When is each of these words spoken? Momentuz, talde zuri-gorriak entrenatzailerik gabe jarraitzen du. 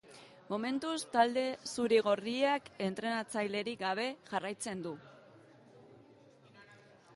Momentuz, 0.51 1.01
talde 1.15 1.43
zuri-gorriak 1.73 2.71
entrenatzailerik 2.87 3.79
gabe 3.85 4.09
jarraitzen 4.33 4.83
du. 4.89 4.97